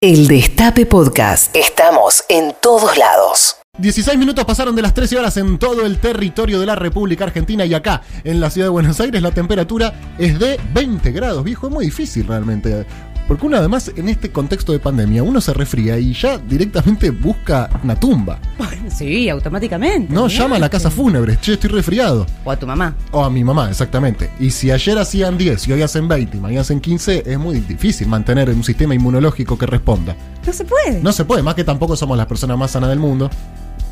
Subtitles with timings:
[0.00, 1.56] El Destape Podcast.
[1.56, 3.56] Estamos en todos lados.
[3.78, 7.66] 16 minutos pasaron de las 13 horas en todo el territorio de la República Argentina
[7.66, 11.66] y acá en la ciudad de Buenos Aires la temperatura es de 20 grados, viejo,
[11.66, 12.86] es muy difícil realmente.
[13.28, 17.68] Porque uno además en este contexto de pandemia, uno se resfría y ya directamente busca
[17.84, 18.40] una tumba.
[18.88, 20.12] Sí, automáticamente.
[20.12, 22.26] No llama a la casa fúnebre, che, estoy resfriado.
[22.42, 22.94] O a tu mamá.
[23.12, 24.30] O a mi mamá, exactamente.
[24.40, 27.60] Y si ayer hacían 10 y hoy hacen 20 y mañana hacen 15, es muy
[27.60, 30.16] difícil mantener un sistema inmunológico que responda.
[30.46, 31.02] No se puede.
[31.02, 33.30] No se puede, más que tampoco somos las personas más sanas del mundo.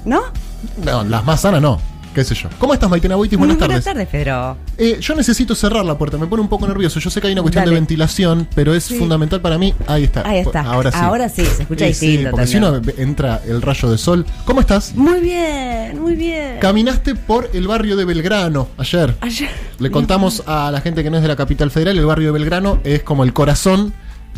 [0.07, 0.23] ¿No?
[0.83, 1.79] No, las más sanas no.
[2.17, 2.49] ¿Qué sé yo?
[2.59, 3.39] ¿Cómo estás, Maitena Boitis?
[3.39, 3.85] Buenas tardes.
[3.85, 4.57] Buenas tardes, Pedro.
[4.79, 6.99] Eh, yo necesito cerrar la puerta, me pone un poco nervioso.
[6.99, 7.75] Yo sé que hay una cuestión Dale.
[7.75, 8.95] de ventilación, pero es Sí.
[8.99, 9.75] fundamental para mí.
[9.87, 10.27] Ahí está.
[10.27, 10.63] Ahí está.
[10.63, 10.99] Ahora sí.
[10.99, 14.25] Ahora sí, se escucha Eh, sí, distinto porque si uno entra el rayo de sol.
[14.47, 14.95] ¿Cómo estás?
[14.95, 16.59] Muy bien, muy bien.
[16.59, 19.15] Caminaste por el barrio de Belgrano ayer.
[19.21, 19.51] Ayer.
[19.79, 22.33] Le contamos a la gente que no es de la capital federal, el barrio de
[22.33, 23.93] Belgrano es como el corazón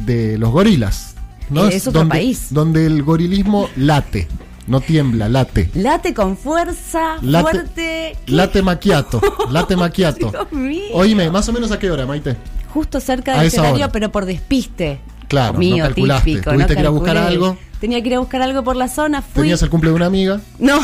[0.04, 1.14] de los gorilas.
[1.48, 1.68] ¿no?
[1.68, 2.48] Eh, es otro donde, país.
[2.50, 4.26] Donde el gorilismo late,
[4.68, 5.70] no tiembla, late.
[5.74, 8.16] Late con fuerza, Late- fuerte.
[8.26, 8.32] ¿Qué?
[8.32, 10.30] Late maquiato, late maquiato.
[10.30, 10.82] Dios mío.
[10.92, 12.36] Oíme, más o menos a qué hora, Maite.
[12.72, 13.92] Justo cerca del escenario, hora.
[13.92, 15.00] pero por despiste.
[15.26, 16.24] Claro, Mío, no calculaste.
[16.30, 17.56] típico, Tuviste no que ir a buscar algo.
[17.80, 19.42] Tenía que ir a buscar algo por la zona, fui.
[19.42, 20.40] Tenías el cumple de una amiga.
[20.58, 20.78] No.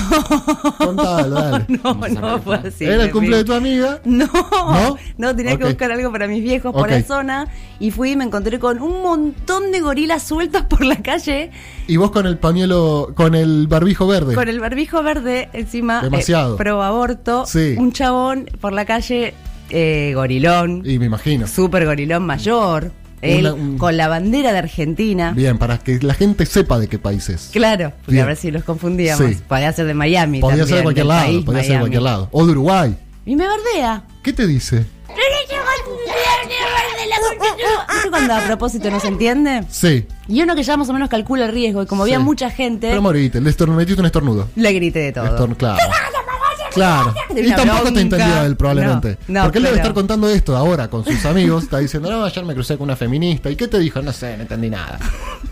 [0.79, 1.65] Contalo, dale.
[1.83, 2.85] No, no fue así.
[2.85, 4.01] Era el cumple de tu amiga.
[4.05, 4.97] No, ¿No?
[5.19, 7.49] no, tenía que buscar algo para mis viejos por la zona
[7.81, 11.51] y fui y me encontré con un montón de gorilas sueltos por la calle
[11.89, 14.35] Y vos con el pañuelo, con el barbijo verde.
[14.35, 16.55] con el barbijo verde encima, Demasiado.
[16.55, 17.75] eh, pro aborto, Sí.
[17.79, 19.35] un chabón por la calle
[19.71, 21.47] eh, gorilón, Y me imagino.
[21.47, 22.93] súper gorilón mayor,
[23.25, 25.33] él Una- un- con la bandera de Argentina.
[25.35, 27.51] Bien, para que la gente sepa de qué país es.
[27.53, 28.25] Claro, porque Bien.
[28.25, 29.27] a ver si los confundíamos.
[29.31, 29.39] Sí.
[29.49, 30.41] Podía ser de Miami.
[30.41, 32.29] Podía también, ser de cualquier lado, país, podía ser de cualquier lado.
[32.33, 32.97] O de Uruguay.
[33.27, 34.05] Y me bardea.
[34.23, 34.85] ¿Qué te dice?
[37.95, 39.65] ¿Viste cuando a propósito no se entiende?
[39.71, 40.07] Sí.
[40.29, 42.23] Y uno que ya más o menos calcula el riesgo y como había Sí.
[42.25, 44.49] mucha gente, Pero moriste, le metiste un estornudo.
[44.57, 45.25] le grité de todo.
[45.27, 45.79] Estorn- claro.
[46.75, 47.15] Claro.
[47.37, 49.19] Y tampoco te entendió él, probablemente.
[49.29, 51.65] No, no, Porque él debe estar contando esto ahora con sus amigos.
[51.65, 53.51] Está diciendo, no, ayer me crucé con una feminista.
[53.51, 54.01] ¿Y qué te dijo?
[54.03, 54.99] No sé, no entendí nada.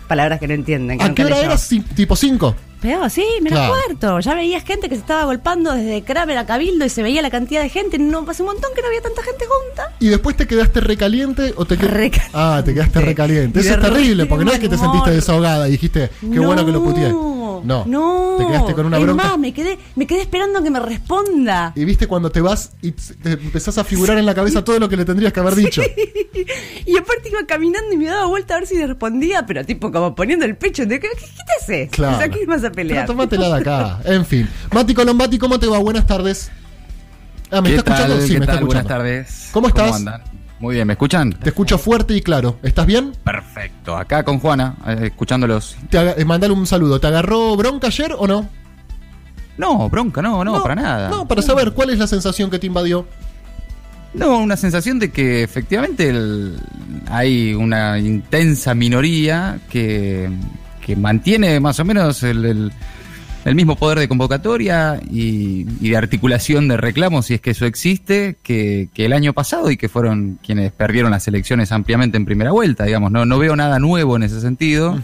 [0.09, 0.99] Palabras que no entienden.
[0.99, 1.56] que ¿A qué hora era?
[1.94, 2.55] ¿Tipo 5?
[2.81, 3.75] Pero sí, me Claro.
[3.75, 4.21] acuerdo.
[4.21, 7.31] Ya veías gente que se estaba golpando desde Kramer a Cabildo y se veía la
[7.31, 7.97] cantidad de gente.
[7.99, 9.93] No, hace un montón que no había tanta gente junta.
[10.00, 12.22] ¿Y después te quedaste recaliente o te qued- Recaliente.
[12.34, 13.61] Ah, te quedaste recaliente.
[13.61, 16.72] Eso es terrible, porque no es que te sentiste desahogada y dijiste, qué bueno que
[16.72, 17.12] lo puteé.
[17.65, 18.37] No, no.
[18.39, 19.25] Te quedaste con una es bronca.
[19.28, 21.73] más, me quedé, me quedé esperando que me responda.
[21.75, 24.89] Y viste cuando te vas y te empezás a figurar en la cabeza todo lo
[24.89, 25.83] que le tendrías que haber dicho.
[26.84, 29.93] Y aparte iba caminando y me daba vuelta a ver si le respondía, pero tipo
[29.93, 30.84] como poniendo el pecho.
[30.87, 31.91] De, ¿qué, qué te haces?
[31.91, 32.17] Claro.
[32.17, 33.06] O sea, ¿qué vas a Pero pelear?
[33.06, 34.00] tómatela de acá.
[34.05, 34.49] En fin.
[34.73, 35.79] Mati Colombati, ¿cómo te va?
[35.79, 36.50] Buenas tardes.
[37.50, 38.17] Ah, ¿me ¿Qué está escuchando?
[38.17, 38.27] tal?
[38.27, 38.65] Sí, ¿Qué me está tal?
[38.65, 39.05] Buenas escuchando.
[39.05, 39.49] tardes.
[39.53, 39.94] ¿Cómo estás?
[39.97, 40.23] andan?
[40.62, 41.33] Muy bien, ¿me escuchan?
[41.33, 42.56] Te escucho fuerte y claro.
[42.62, 43.12] ¿Estás bien?
[43.25, 43.97] Perfecto.
[43.97, 45.77] Acá con Juana, eh, escuchándolos.
[45.91, 47.00] Te eh, mandale un saludo.
[47.00, 48.49] ¿Te agarró bronca ayer o no?
[49.59, 51.09] No, bronca, no, no, para nada.
[51.11, 53.09] No, para saber cuál es la sensación que te invadió.
[54.15, 56.56] No, una sensación de que efectivamente el-
[57.11, 60.31] hay una intensa minoría que,
[60.81, 62.73] que mantiene más o menos el, el-
[63.45, 68.37] el mismo poder de convocatoria y, de articulación de reclamos, si es que eso existe,
[68.43, 72.85] que, el año pasado y que fueron quienes perdieron las elecciones ampliamente en primera vuelta,
[72.85, 73.11] digamos.
[73.11, 74.99] No, no veo nada nuevo en ese sentido.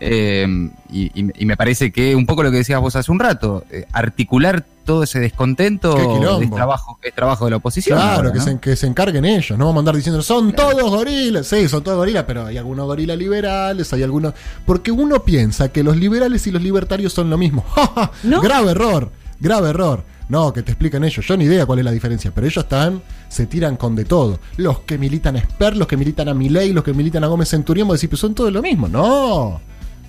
[0.00, 0.46] Eh,
[0.90, 3.64] y, y- y me parece que un poco lo que decías vos hace un rato,
[3.70, 5.96] eh, articular todo ese descontento
[6.40, 7.98] es trabajo, es trabajo de la oposición.
[7.98, 8.44] Claro, ahora, que, ¿no?
[8.44, 9.58] se, que se encarguen ellos.
[9.58, 11.46] No vamos a andar diciendo, son todos gorilas.
[11.46, 14.32] Sí, son todos gorilas, pero hay algunos gorilas liberales, hay algunos.
[14.64, 17.64] Porque uno piensa que los liberales y los libertarios son lo mismo.
[17.68, 18.12] ¡Ja, ja!
[18.22, 18.40] ¿No?
[18.40, 19.10] Grave error,
[19.40, 20.04] grave error.
[20.30, 21.26] No, que te expliquen ellos.
[21.26, 24.38] Yo ni idea cuál es la diferencia, pero ellos están, se tiran con de todo.
[24.58, 27.48] Los que militan a Esper, los que militan a Milei, los que militan a Gómez
[27.48, 28.88] Centurión, vos decís, pues son todos lo mismo.
[28.88, 29.58] No.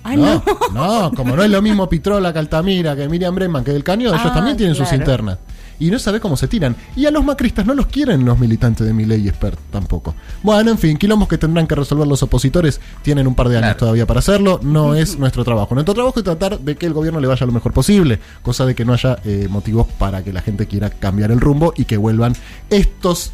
[0.02, 3.84] Ah, no, no, como no es lo mismo Pitrola, Caltamira, que Miriam Bregman, que del
[3.84, 5.38] Cañón, ellos Ah, también tienen sus internas.
[5.78, 6.76] Y no sabés cómo se tiran.
[6.94, 10.14] Y a los macristas no los quieren los militantes de Milei y Expert tampoco.
[10.42, 12.80] Bueno, en fin, quilombos que tendrán que resolver los opositores.
[13.00, 13.78] Tienen un par de años Claro.
[13.78, 14.60] todavía para hacerlo.
[14.62, 15.74] No es nuestro trabajo.
[15.74, 18.20] Nuestro trabajo es tratar de que el gobierno le vaya lo mejor posible.
[18.42, 21.72] Cosa de que no haya eh, motivos para que la gente quiera cambiar el rumbo
[21.74, 22.34] y que vuelvan
[22.68, 23.32] estos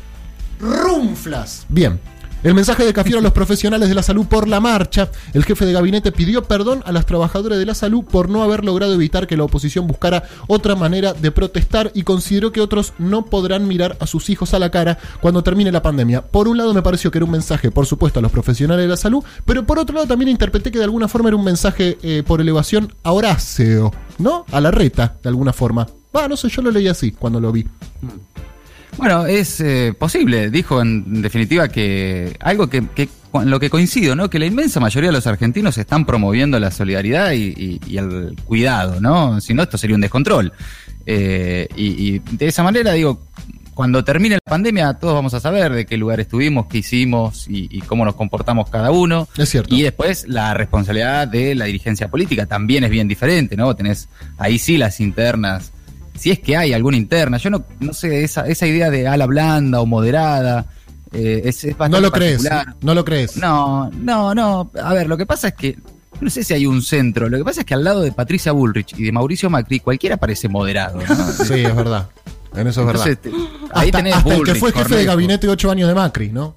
[0.61, 1.67] rumflas.
[1.69, 1.99] Bien.
[2.43, 5.11] El mensaje de Cafiero a los profesionales de la salud por la marcha.
[5.33, 8.65] El jefe de gabinete pidió perdón a las trabajadoras de la salud por no haber
[8.65, 13.25] logrado evitar que la oposición buscara otra manera de protestar y consideró que otros no
[13.25, 16.23] podrán mirar a sus hijos a la cara cuando termine la pandemia.
[16.23, 18.89] Por un lado me pareció que era un mensaje, por supuesto, a los profesionales de
[18.89, 21.99] la salud, pero por otro lado también interpreté que de alguna forma era un mensaje
[22.03, 24.44] eh, por elevación a Horacio, ¿no?
[24.53, 25.89] A la reta, de alguna forma.
[26.15, 27.67] Va, no sé, yo lo leí así cuando lo vi.
[28.96, 30.50] Bueno, es eh, posible.
[30.50, 34.31] Dijo en definitiva que algo que, que en lo que coincido, ¿no?
[34.31, 38.34] Que la inmensa mayoría de los argentinos están promoviendo la solidaridad y, y- y el
[38.46, 39.40] cuidado, ¿no?
[39.43, 40.52] Si no, esto sería un descontrol.
[41.04, 43.20] Eh, y, y de esa manera, digo,
[43.75, 47.69] cuando termine la pandemia, todos vamos a saber de qué lugar estuvimos, qué hicimos y,
[47.70, 49.28] y cómo nos comportamos cada uno.
[49.37, 49.75] Es cierto.
[49.75, 53.76] Y después la responsabilidad de la dirigencia política también es bien diferente, ¿no?
[53.76, 54.08] Tenés
[54.38, 55.72] ahí sí las internas.
[56.19, 59.27] Si es que hay alguna interna, yo no, no sé, esa, esa idea de ala
[59.27, 60.67] blanda o moderada,
[61.13, 62.49] eh, es, es bastante No lo crees,
[62.83, 63.37] no lo crees.
[63.37, 64.71] No, no, no.
[64.83, 65.79] A ver, lo que pasa es que
[66.21, 67.29] no sé si hay un centro.
[67.29, 70.17] Lo que pasa es que al lado de Patricia Bullrich y de Mauricio Macri, cualquiera
[70.17, 70.99] parece moderado.
[71.07, 71.33] ¿no?
[71.45, 72.09] Sí, es verdad.
[72.55, 73.07] En eso es verdad.
[73.09, 75.95] Entonces, te- ahí hasta tenés hasta el que fue jefe de gabinete ocho años de
[75.95, 76.57] Macri, ¿no?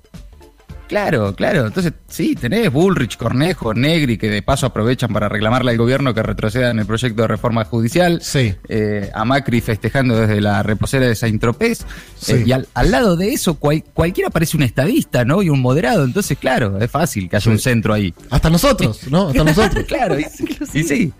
[0.89, 1.67] Claro, claro.
[1.67, 6.23] Entonces, sí, tenés Bullrich, Cornejo, Negri, que de paso aprovechan para reclamarle al gobierno que
[6.23, 8.19] retroceda en el proyecto de reforma judicial.
[8.23, 8.55] Sí.
[8.67, 11.85] Eh, a Macri festejando desde la reposera de Saint Tropez.
[12.19, 12.33] Sí.
[12.33, 15.43] Eh, y al, al lado de eso, cual- cualquiera parece un estadista, ¿no?
[15.43, 16.03] Y un moderado.
[16.03, 18.11] Entonces, claro, es fácil que haya un centro ahí.
[18.31, 19.27] Hasta nosotros, ¿no?
[19.29, 19.85] Hasta nosotros.
[19.85, 20.25] claro, y,
[20.73, 21.13] y sí.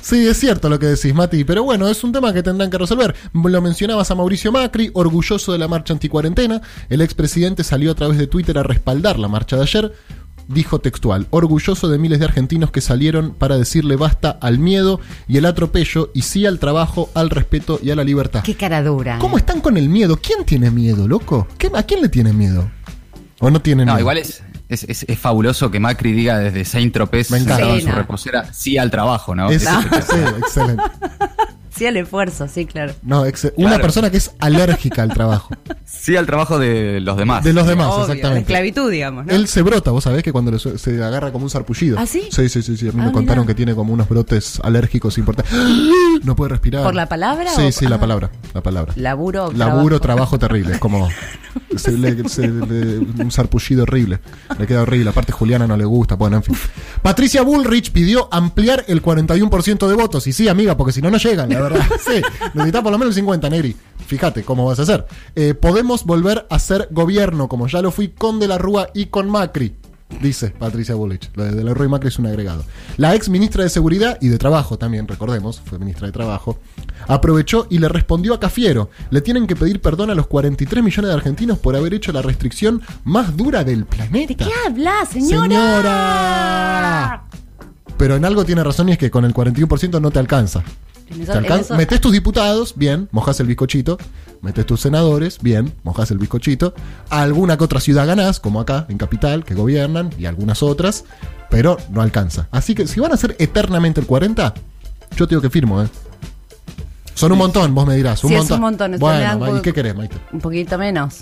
[0.00, 2.78] Sí, es cierto lo que decís, Mati, pero bueno, es un tema que tendrán que
[2.78, 3.14] resolver.
[3.32, 6.60] Lo mencionabas a Mauricio Macri, orgulloso de la marcha anticuarentena.
[6.88, 9.92] El expresidente salió a través de Twitter a respaldar la marcha de ayer.
[10.46, 14.98] Dijo textual, orgulloso de miles de argentinos que salieron para decirle basta al miedo
[15.28, 18.42] y el atropello y sí al trabajo, al respeto y a la libertad.
[18.44, 19.18] Qué cara dura.
[19.18, 20.16] ¿Cómo están con el miedo?
[20.16, 21.46] ¿Quién tiene miedo, loco?
[21.58, 22.70] ¿Qué- ¿A quién le tiene miedo?
[23.40, 24.00] ¿O no tiene No, miedo?
[24.00, 27.56] igual es, es, es- es fabuloso que Macri diga desde Saint Tropez, Me encanta.
[27.56, 29.50] sentado en Sí, su reposera, sí al trabajo, ¿no?
[29.50, 29.80] Es- Eso-
[30.10, 30.82] sí, excelente.
[31.74, 32.92] Sí, al esfuerzo, sí, claro.
[33.02, 33.82] No, ex- una Claro.
[33.82, 35.54] persona que es alérgica al trabajo.
[35.90, 37.42] Sí al trabajo de los demás.
[37.44, 38.40] De los demás, Obvio, la exactamente.
[38.40, 39.32] esclavitud, digamos, ¿no?
[39.32, 41.98] Él se brota, vos sabés que cuando le su- se agarra como un sarpullido.
[41.98, 42.28] ¿Ah, sí?
[42.30, 42.88] Sí, sí, sí, sí.
[42.88, 43.48] A mí Ah, me contaron mirá.
[43.52, 45.54] que tiene como unos brotes alérgicos importantes.
[46.24, 46.82] No puede respirar.
[46.82, 48.00] ¿Por la palabra Sí, o- sí, la ah.
[48.00, 48.30] palabra.
[48.52, 48.92] La palabra.
[48.96, 50.74] Laburo, Laburo, trabajo terrible.
[50.74, 51.08] Es como.
[51.76, 54.18] se le- se le- un sarpullido horrible.
[54.58, 55.10] Le queda horrible.
[55.10, 56.16] Aparte, Juliana no le gusta.
[56.16, 56.56] Bueno, en fin.
[57.02, 60.26] Patricia Bullrich pidió ampliar el 41% de votos.
[60.26, 61.80] Y sí, amiga, porque si no, no llegan, la verdad.
[62.04, 62.20] Sí,
[62.54, 63.76] necesitas por lo menos el 50, Neri.
[64.06, 65.06] Fíjate cómo vas a hacer.
[65.34, 69.06] Eh, podemos volver a ser gobierno, como ya lo fui con De la Rúa y
[69.06, 69.74] con Macri.
[70.22, 71.30] Dice Patricia Bullrich.
[71.34, 72.64] Lo de De la Rúa y Macri es un agregado.
[72.96, 76.58] La ex ministra de Seguridad y de Trabajo también, recordemos, fue ministra de Trabajo,
[77.06, 78.88] aprovechó y le respondió a Cafiero.
[79.10, 82.22] Le tienen que pedir perdón a los 43 millones de argentinos por haber hecho la
[82.22, 84.46] restricción más dura del planeta.
[84.46, 85.48] ¿De qué hablas, señora?
[85.48, 87.24] Señora.
[87.98, 90.62] Pero en algo tiene razón y es que con el 41% no te alcanza.
[91.10, 93.98] En en Metés tus diputados, bien, mojás el bizcochito.
[94.42, 96.74] Metés tus senadores, bien, mojás el bizcochito.
[97.10, 101.04] Alguna que otra ciudad ganás, como acá, en Capital, que gobiernan, y algunas otras,
[101.50, 102.48] pero no alcanza.
[102.50, 104.54] Así que si van a ser eternamente el 40,
[105.16, 105.88] yo te digo que firmo, ¿eh?
[107.14, 108.22] Son un montón, vos me dirás.
[108.22, 108.56] Un Sí, es montón.
[108.56, 110.16] un montón, Bueno, ¿y qué querés, Maite?
[110.32, 111.20] Un poquito menos.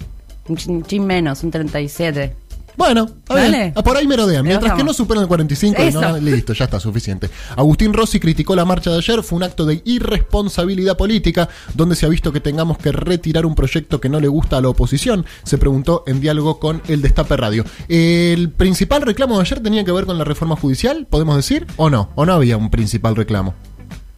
[0.48, 2.36] Un chin, chin menos, un 37.
[2.76, 3.48] Bueno, Dale.
[3.48, 3.72] bien.
[3.74, 4.44] Ah, Por ahí merodean.
[4.44, 7.30] Mientras que no superen el 45, y no, listo, ya está suficiente.
[7.56, 9.22] Agustín Rossi criticó la marcha de ayer.
[9.22, 13.54] Fue un acto de irresponsabilidad política, donde se ha visto que tengamos que retirar un
[13.54, 15.24] proyecto que no le gusta a la oposición.
[15.44, 17.64] Se preguntó en diálogo con el Destape Radio.
[17.88, 21.06] ¿El principal reclamo de ayer tenía que ver con la reforma judicial?
[21.08, 21.66] ¿Podemos decir?
[21.76, 22.10] ¿O no?
[22.14, 23.54] ¿O no había un principal reclamo?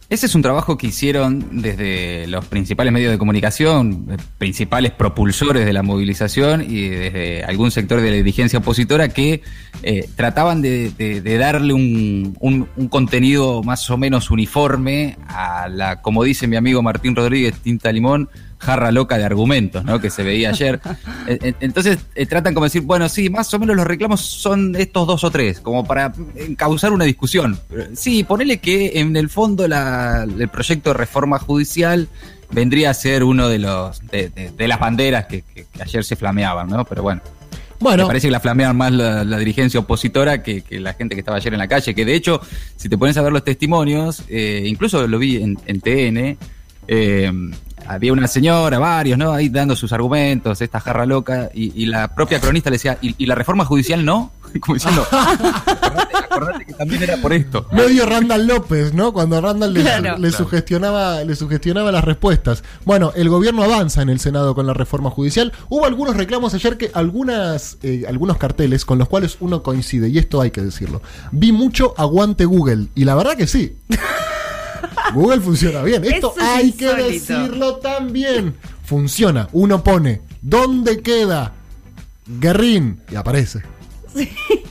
[0.09, 5.67] Ese es un trabajo que hicieron desde los principales medios de comunicación, eh, principales propulsores
[5.67, 9.43] de la movilización y desde algún sector de la dirigencia opositora que
[9.83, 16.23] eh, trataban de, darle un, un- un contenido más o menos uniforme a la, como
[16.23, 18.29] dice mi amigo Martín Rodríguez, tinta limón,
[18.59, 19.99] jarra loca de argumentos, ¿no?
[19.99, 20.79] Que se veía ayer.
[21.59, 25.23] Entonces eh, tratan como decir, bueno, sí, más o menos los reclamos son estos dos
[25.23, 26.13] o tres, como para
[26.57, 27.59] causar una discusión.
[27.71, 32.07] Eh, Sí, ponele que en el fondo la- el proyecto de reforma judicial
[32.51, 36.03] vendría a ser uno de los de, de- de las banderas que, que- que ayer
[36.03, 36.83] se flameaban, ¿no?
[36.85, 37.21] Pero bueno.
[37.81, 41.15] Me Bueno, parece que la flamean más la, la dirigencia opositora que, que la gente
[41.15, 41.95] que estaba ayer en la calle.
[41.95, 42.41] Que de hecho,
[42.75, 46.37] si te pones a ver los testimonios, eh, incluso lo vi en, en TN,
[46.89, 47.31] eh,
[47.89, 49.31] había una señora, varios, ¿no?
[49.33, 53.15] Ahí dando sus argumentos, esta jarra loca, y, y la propia cronista le decía, ¿y,
[53.17, 54.31] y la reforma judicial no?
[54.61, 57.67] Como diciendo, acordate, acordate que también era por esto.
[57.71, 59.13] medio Randall López, ¿no?
[59.13, 60.17] Cuando Randall le, Claro.
[60.17, 62.63] le sugestionaba, le sugestionaba las respuestas.
[62.85, 65.51] Bueno, el gobierno avanza en el Senado con la reforma judicial.
[65.69, 70.17] Hubo algunos reclamos ayer que algunas, eh, algunos carteles con los cuales uno coincide, y
[70.17, 71.01] esto hay que decirlo.
[71.31, 73.77] Vi mucho aguante Google, y la verdad que sí.
[75.13, 76.03] Google funciona bien.
[76.05, 78.55] Esto es hay que decirlo también.
[78.85, 79.49] Funciona.
[79.51, 81.53] Uno pone, ¿dónde queda
[82.39, 82.99] Guerrín?
[83.11, 83.61] Y aparece.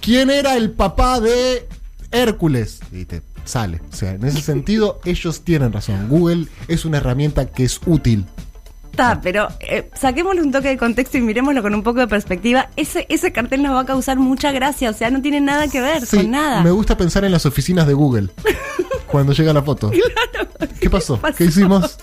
[0.00, 1.66] ¿Quién era el papá de
[2.10, 2.80] Hércules?
[2.92, 3.80] Y te sale.
[3.92, 6.08] O sea, en ese sentido, ellos tienen razón.
[6.08, 8.26] Google es una herramienta que es útil.
[8.90, 12.68] está, pero eh, saquémosle un toque de contexto y miremoslo con un poco de perspectiva.
[12.76, 15.80] Ese, ese cartel nos va a causar mucha gracia, o sea, no tiene nada que
[15.80, 16.62] ver Sí, con nada.
[16.62, 18.30] me gusta pensar en las oficinas de Google
[19.10, 19.90] cuando llega la foto.
[20.80, 21.18] ¿Qué pasó?
[21.18, 21.36] pasó?
[21.36, 21.98] ¿Qué hicimos?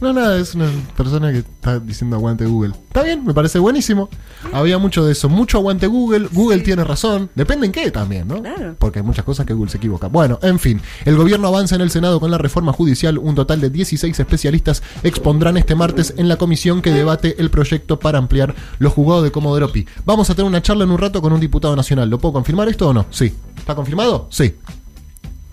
[0.00, 2.72] No, nada, es una persona que está diciendo aguante Google.
[2.86, 4.08] Está bien, me parece buenísimo.
[4.52, 6.28] Había mucho de eso, mucho aguante Google.
[6.30, 7.30] Google tiene razón.
[7.34, 8.40] Depende en qué también, ¿no?
[8.40, 8.76] Claro.
[8.78, 10.06] Porque hay muchas cosas que Google se equivoca.
[10.06, 13.18] Bueno, en fin, el gobierno avanza en el Senado con la reforma judicial.
[13.18, 17.98] Un total de 16 especialistas expondrán este martes en la comisión que debate el proyecto
[17.98, 19.84] para ampliar los juzgados de Comodoro Pi.
[20.04, 22.08] Vamos a tener una charla en un rato con un diputado nacional.
[22.08, 23.06] ¿Lo puedo confirmar esto o no?
[23.10, 23.34] Sí.
[23.56, 24.28] ¿Está confirmado?
[24.30, 24.54] Sí.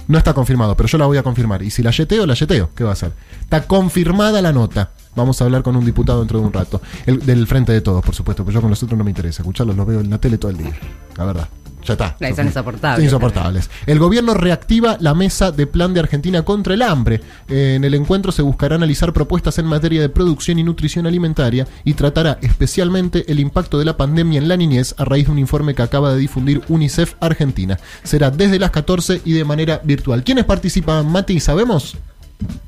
[0.08, 1.64] No está confirmado, pero yo la voy a confirmar.
[1.64, 2.70] Y si la yeteo, la yeteo.
[2.76, 3.12] ¿Qué va a hacer?
[3.42, 4.92] Está confirmada la nota.
[5.16, 6.82] Vamos a hablar con un diputado dentro de un rato.
[7.06, 9.42] El, del frente de todos, por supuesto, pero yo con los otros no me interesa.
[9.42, 10.74] Escucharlos los veo en la tele todo el día.
[11.18, 11.48] La verdad.
[11.86, 12.18] Ya está.
[12.20, 12.98] Ahí son insoportables.
[12.98, 13.70] Son insoportables.
[13.86, 17.22] El gobierno reactiva la mesa de plan de Argentina contra el hambre.
[17.48, 21.68] Eh, En el encuentro se buscará analizar propuestas en materia de producción y nutrición alimentaria
[21.84, 25.40] y tratará especialmente el impacto de la pandemia en la niñez a raíz de un
[25.40, 27.78] informe que acaba de difundir UNICEF Argentina.
[28.04, 30.24] Será desde las 14 y de manera virtual.
[30.24, 31.40] ¿Quiénes participan, Mati?
[31.40, 31.98] ¿Sabemos?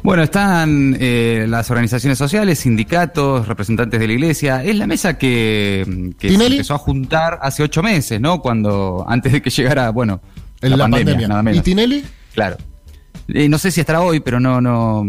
[0.03, 4.63] Bueno, están eh, las organizaciones sociales, sindicatos, representantes de la iglesia.
[4.63, 8.41] Es la mesa que, que se empezó a juntar hace ocho meses, ¿no?
[8.41, 10.21] Cuando, antes de que llegara, bueno,
[10.61, 11.27] En la, pandemia.
[11.27, 11.61] nada ¿Y.
[11.61, 12.03] Tinelli?
[12.33, 12.57] Claro.
[13.27, 15.05] Eh, no sé si estará hoy, pero no, no.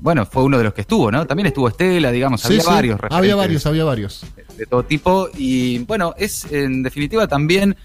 [0.00, 1.26] Bueno, fue uno de los que estuvo, ¿no?
[1.26, 2.66] También estuvo Estela, digamos, Sí, había sí.
[2.68, 3.00] varios.
[3.10, 4.24] Había varios, había varios.
[4.56, 5.28] de todo tipo.
[5.36, 7.76] Y bueno, es en definitiva también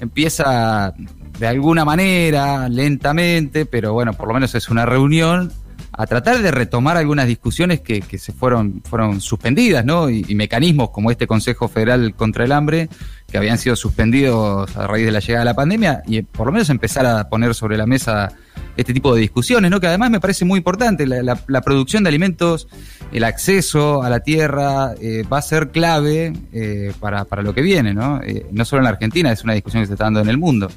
[0.00, 0.92] empieza
[1.38, 5.52] de alguna manera, lentamente, pero bueno, por lo menos es una reunión,
[5.96, 10.10] a tratar de retomar algunas discusiones que, que se fueron, fueron suspendidas, ¿no?
[10.10, 12.88] Y, mecanismos como este Consejo Federal contra el Hambre,
[13.30, 16.46] que habían sido suspendidos a raíz de la llegada de la pandemia, y eh, por
[16.46, 18.32] lo menos empezar a poner sobre la mesa
[18.76, 19.80] este tipo de discusiones, ¿no?
[19.80, 21.06] Que además me parece muy importante.
[21.06, 22.68] La producción de alimentos,
[23.12, 27.62] el acceso a la tierra eh, va a ser clave eh, para, para lo que
[27.62, 28.20] viene, ¿no?
[28.22, 30.38] Eh, no solo en la Argentina, es una discusión que se está dando en el
[30.38, 30.68] mundo.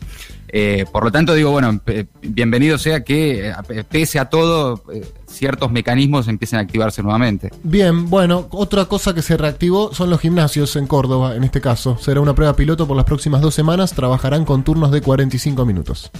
[0.50, 1.82] Eh, por lo tanto, digo, bueno,
[2.22, 7.51] bienvenido sea que, eh, pese a todo, eh, ciertos mecanismos empiecen a activarse nuevamente.
[7.63, 11.98] Bien, bueno, otra cosa que se reactivó son los gimnasios en Córdoba, en este caso.
[11.98, 13.92] Será una prueba piloto por las próximas dos semanas.
[13.94, 16.12] Trabajarán con turnos de 45 minutos.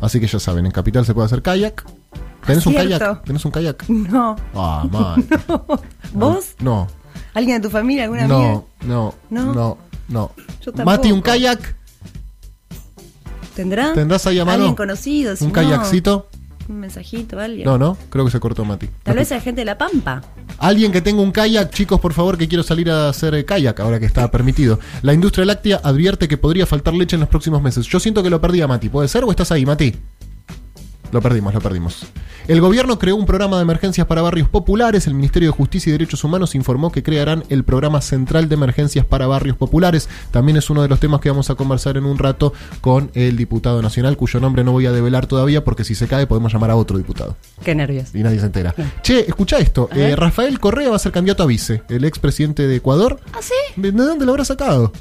[0.00, 1.84] Así que ya saben, en Capital se puede hacer kayak.
[2.46, 3.24] ¿Tenés un kayak?
[3.24, 3.88] ¿Tenés un kayak?
[3.88, 4.36] No.
[4.54, 5.28] Ah, man.
[6.12, 6.54] ¿Vos?
[6.60, 6.88] No,
[7.34, 8.04] ¿Alguien de tu familia?
[8.04, 8.38] ¿Alguna amiga?
[8.38, 9.54] no, no, ¿No?
[9.54, 10.30] no, no.
[10.64, 10.72] Yo.
[10.84, 11.76] Mati, un kayak.
[13.60, 13.92] ¿Tendrá?
[13.92, 14.54] ¿Tendrás ahí a mano?
[14.54, 15.36] ¿Alguien conocido?
[15.36, 16.30] Si ¿Un no, kayakcito?
[16.66, 17.66] Un mensajito, alguien.
[17.66, 18.88] No, no, creo que se cortó Mati.
[19.02, 20.22] Tal vez hay gente de La Pampa.
[20.56, 23.78] Alguien que tenga un kayak, chicos, por favor, que quiero salir a hacer eh, kayak
[23.80, 24.78] ahora que está permitido.
[25.02, 27.86] La industria láctea advierte que podría faltar leche en los próximos meses.
[27.86, 28.88] Yo siento que lo perdí a Mati.
[28.88, 29.94] ¿Puede ser o estás ahí, Mati?
[31.12, 32.06] Lo perdimos, lo perdimos.
[32.46, 35.06] El gobierno creó un programa de emergencias para barrios populares.
[35.06, 39.04] El Ministerio de Justicia y Derechos Humanos informó que crearán el programa central de emergencias
[39.04, 40.08] para barrios populares.
[40.30, 43.36] También es uno de los temas que vamos a conversar en un rato con el
[43.36, 46.70] diputado nacional, cuyo nombre no voy a develar todavía porque si se cae podemos llamar
[46.70, 48.14] a otro diputado Qué nervios.
[48.14, 48.74] y nadie se entera.
[49.02, 49.88] Che, escucha esto.
[49.92, 53.20] Eh, Rafael Correa va a ser candidato a vice, el expresidente de Ecuador.
[53.32, 53.54] ¿Ah, sí?
[53.76, 54.92] ¿De de dónde lo habrá sacado?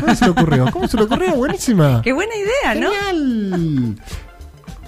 [0.00, 0.66] ¿Cómo se le ocurrió?
[0.72, 1.34] ¿Cómo se le ocurrió?
[1.34, 2.02] Buenísima.
[2.02, 2.90] Qué buena idea, ¿no?
[2.90, 3.96] Genial.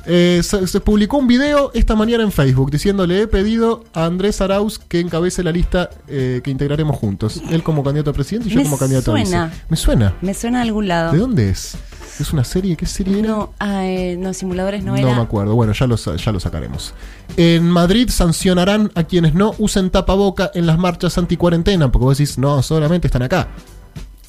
[0.06, 4.40] Eh, se, se publicó un video esta mañana en Facebook diciéndole he pedido a Andrés
[4.40, 7.42] Arauz que encabece la lista eh, que integraremos juntos.
[7.50, 9.46] Él como candidato a presidente y yo Me como candidato a suena.
[9.46, 9.62] vice.
[9.68, 10.14] Me suena.
[10.20, 11.12] Me suena de algún lado.
[11.12, 11.76] ¿De dónde es?
[12.18, 12.76] ¿Es una serie?
[12.76, 13.28] ¿Qué serie era?
[13.28, 15.14] No, ah, eh, no, simuladores no, era.
[15.14, 15.54] me acuerdo.
[15.54, 16.92] Bueno, ya lo, ya lo sacaremos.
[17.36, 22.36] En Madrid sancionarán a quienes no usen tapaboca en las marchas anticuarentena, porque vos decís,
[22.36, 23.48] no, solamente están acá.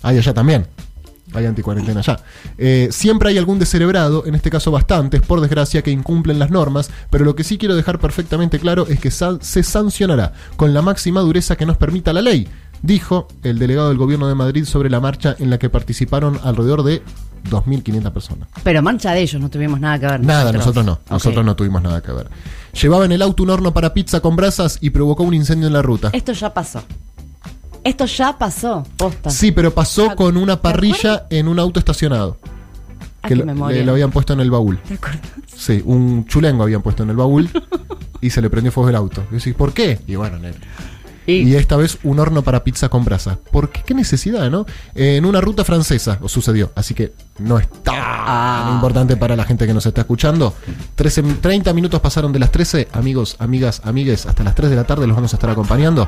[0.03, 0.67] Hay allá también.
[1.33, 2.19] Hay anticuarentena allá.
[2.57, 6.91] Eh, siempre hay algún descerebrado, en este caso bastantes, por desgracia, que incumplen las normas,
[7.09, 10.81] pero lo que sí quiero dejar perfectamente claro es que sa- se sancionará con la
[10.81, 12.47] máxima dureza que nos permita la ley,
[12.81, 16.83] dijo el delegado del gobierno de Madrid sobre la marcha en la que participaron alrededor
[16.83, 17.01] de
[17.49, 18.49] 2.500 personas.
[18.63, 20.19] Pero marcha de ellos, no tuvimos nada que ver.
[20.23, 20.99] Nada, nosotros no.
[21.09, 22.27] Nosotros no tuvimos nada que ver.
[22.79, 25.73] Llevaba en el auto un horno para pizza con brasas y provocó un incendio en
[25.73, 26.09] la ruta.
[26.13, 26.83] Esto ya pasó.
[27.83, 29.29] Esto ya pasó, posta.
[29.29, 32.37] Sí, pero pasó Ah, con una ¿te parrilla en un auto estacionado.
[33.23, 33.79] Ah, Que qué lo, memoria.
[33.79, 34.77] le- lo habían puesto en el baúl.
[34.87, 35.21] ¿Te acuerdas?
[35.55, 37.49] Sí, un chulengo habían puesto en el baúl
[38.21, 39.23] y se le prendió fuego el auto.
[39.31, 39.99] Y decís, ¿por qué?
[40.07, 40.37] Y bueno.
[41.27, 43.37] Y esta vez un horno para pizza con brasa.
[43.51, 43.81] ¿Por qué?
[43.85, 44.65] ¿Qué necesidad, no?
[44.95, 46.71] En una ruta francesa o sucedió.
[46.75, 48.71] Así que no es tan Ah.
[48.75, 50.53] importante para la gente que nos está escuchando.
[50.95, 52.89] 13, 30 minutos pasaron de las 13.
[52.91, 56.07] Amigos, amigas, amigues, hasta las 3 de la tarde los vamos a estar acompañando.